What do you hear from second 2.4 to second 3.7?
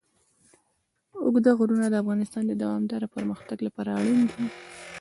د دوامداره پرمختګ